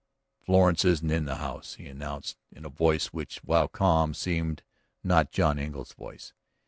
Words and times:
"Florence 0.47 0.83
isn't 0.83 1.11
in 1.11 1.25
the 1.25 1.35
house," 1.35 1.75
he 1.75 1.85
announced 1.85 2.39
in 2.51 2.65
a 2.65 2.69
voice 2.69 3.13
which, 3.13 3.37
while 3.43 3.67
calm, 3.67 4.15
seemed 4.15 4.63
not 5.03 5.31
John 5.31 5.59
Engle's 5.59 5.93
voice. 5.93 6.33